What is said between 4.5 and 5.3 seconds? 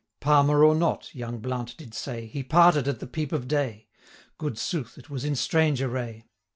sooth, it was